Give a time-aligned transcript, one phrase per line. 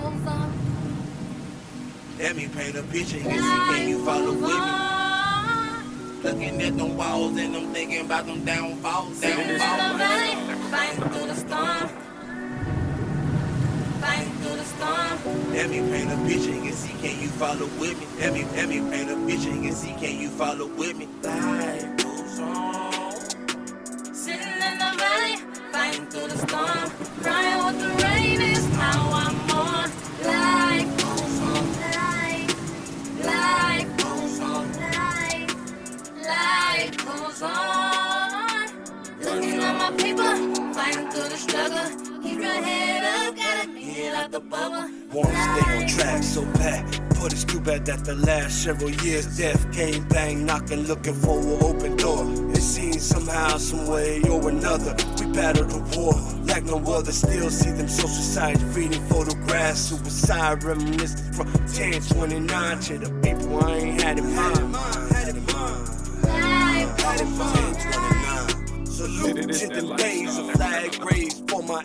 [0.00, 0.52] goes on.
[2.18, 4.48] Let me paint a picture and see can you follow with me?
[6.22, 9.98] Looking at them walls and I'm thinking about them downfalls, Sitting in the downfalls.
[9.98, 10.34] valley,
[10.70, 11.88] fighting through the storm.
[14.00, 15.52] Fighting through the storm.
[15.52, 18.06] Let me paint a picture and see can you follow with me?
[18.20, 21.08] Let me let me paint a picture and see can you follow with me?
[21.22, 23.12] Life goes on.
[24.14, 25.36] Sitting in the valley,
[25.72, 26.90] fighting through the storm.
[27.22, 27.63] Crying
[40.14, 42.22] people, fighting through the struggle.
[42.22, 44.90] Keep your head up, gotta get out the bubble.
[45.12, 47.00] Wanna stay on track so bad.
[47.20, 51.38] But it's too bad that the last several years death came bang knocking, looking for
[51.38, 52.24] an open door.
[52.50, 57.12] It seems somehow, some way or another, we battled the war like no other.
[57.12, 63.76] Still see them social sites reading photographs, suicide reminiscence from 1029 to the people I
[63.76, 65.23] ain't had in mind.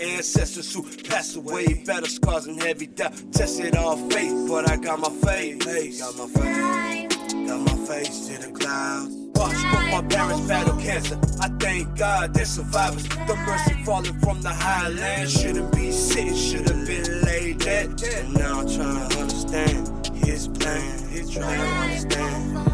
[0.00, 1.82] Ancestors who passed away.
[1.86, 5.64] Battle scars and heavy doubt, tested all faith, but I got my faith.
[5.98, 7.46] Got my faith.
[7.46, 9.14] Got my face to the clouds.
[9.36, 11.18] Watch both my parents battle cancer.
[11.40, 13.06] I thank God they're survivors.
[13.06, 18.02] The mercy falling from the highlands shouldn't be sitting, should have been laid dead.
[18.02, 21.08] And now I'm trying to understand His plan.
[21.10, 22.65] He's trying to understand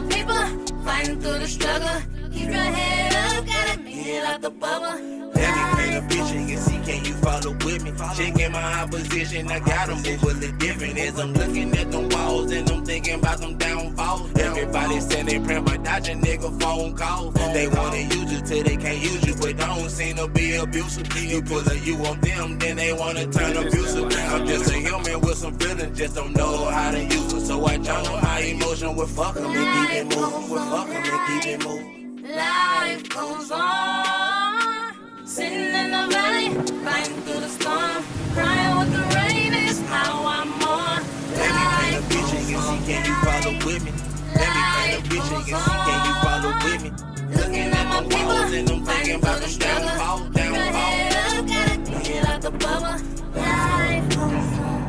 [0.00, 0.44] my people,
[0.84, 1.88] fighting through the struggle.
[2.32, 5.00] Keep your head up, gotta get out the bubble.
[5.34, 7.92] Let a picture and see can you follow with me?
[8.16, 10.98] Checking my opposition, I got them moving a different.
[10.98, 14.30] As I'm looking at them walls and I'm thinking about them downfalls.
[14.38, 17.34] Everybody saying they praying but dodging nigga phone calls.
[17.34, 21.06] They wanna use you till they can't use you, but don't seem to be abusive.
[21.16, 24.04] You pull a you on them, then they wanna turn abusive.
[24.04, 27.46] I'm just a human with some feelings, just don't know how to use it.
[27.46, 30.55] So I channel my emotion with fuck 'em and keep it moving.
[49.54, 50.74] Downfalls, Keep your downfalls.
[50.74, 52.98] head up, gotta get out the bubble.
[53.34, 54.82] Life goes on.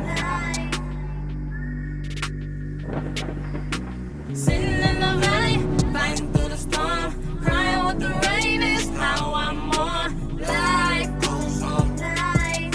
[4.34, 5.58] Sitting in the valley,
[5.92, 7.40] fighting through the storm.
[7.42, 10.38] Crying what the rain is, how I'm on.
[10.38, 12.74] Life goes on, life.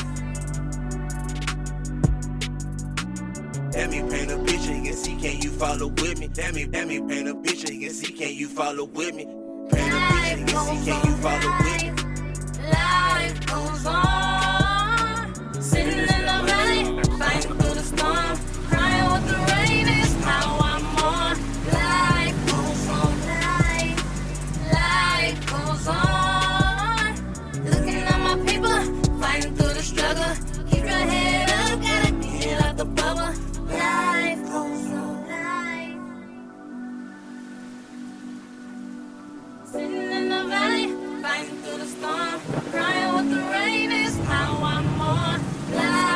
[3.74, 6.30] Let me paint a picture and see can you follow with me.
[6.36, 9.28] Let me let me paint a picture and see can you follow with me.
[12.72, 14.43] Life goes on.
[39.74, 40.86] Sitting in the valley,
[41.24, 42.40] fighting through the storm,
[42.70, 46.13] crying with the rain is how I'm on.